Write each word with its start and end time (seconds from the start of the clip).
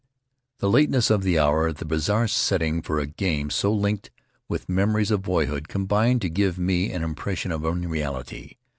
The 0.57 0.67
lateness 0.71 1.11
of 1.11 1.21
the 1.21 1.37
hour— 1.37 1.71
the 1.71 1.85
bizarre 1.85 2.27
setting 2.27 2.81
for 2.81 2.97
a 2.97 3.05
game 3.05 3.51
so 3.51 3.71
linked 3.71 4.09
with 4.49 4.67
memories 4.67 5.11
of 5.11 5.21
boyhood, 5.21 5.67
combined 5.67 6.23
to 6.23 6.29
give 6.31 6.57
me 6.57 6.91
an 6.91 7.03
impression 7.03 7.51
of 7.51 7.63
unreality. 7.63 8.57